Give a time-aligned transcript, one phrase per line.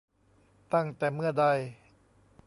[0.73, 1.45] ตั้งแต่เมื่อใด?